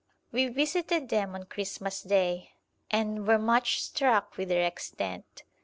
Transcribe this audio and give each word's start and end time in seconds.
We 0.31 0.47
visited 0.47 1.09
them 1.09 1.35
on 1.35 1.43
Christmas 1.45 2.01
Day, 2.01 2.53
and 2.89 3.27
were 3.27 3.37
much 3.37 3.83
struck 3.83 4.35
with 4.35 4.49
their 4.49 4.65
extent. 4.65 5.43